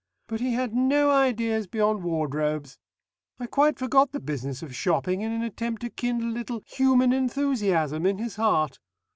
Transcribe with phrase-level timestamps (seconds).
[0.25, 2.79] But he had no ideas beyond wardrobes.
[3.39, 7.13] I quite forgot the business of shopping in an attempt to kindle a little human
[7.13, 8.79] enthusiasm in his heart.